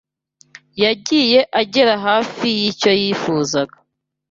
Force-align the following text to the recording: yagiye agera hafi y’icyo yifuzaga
yagiye 0.83 1.39
agera 1.61 1.93
hafi 2.05 2.47
y’icyo 2.59 2.91
yifuzaga 3.01 3.75